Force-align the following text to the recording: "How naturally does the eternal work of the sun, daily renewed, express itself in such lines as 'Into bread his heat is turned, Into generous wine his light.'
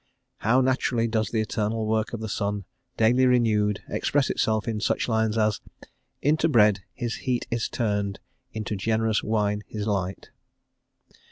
"How 0.37 0.61
naturally 0.61 1.07
does 1.07 1.29
the 1.29 1.41
eternal 1.41 1.85
work 1.85 2.11
of 2.11 2.21
the 2.21 2.27
sun, 2.27 2.65
daily 2.97 3.27
renewed, 3.27 3.83
express 3.87 4.31
itself 4.31 4.67
in 4.67 4.79
such 4.79 5.07
lines 5.07 5.37
as 5.37 5.61
'Into 6.23 6.49
bread 6.49 6.79
his 6.95 7.17
heat 7.17 7.45
is 7.51 7.69
turned, 7.69 8.19
Into 8.51 8.75
generous 8.75 9.21
wine 9.23 9.61
his 9.67 9.85
light.' 9.85 10.31